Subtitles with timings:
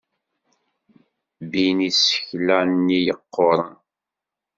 [1.49, 3.67] Bbin isekla-nni yeqquren.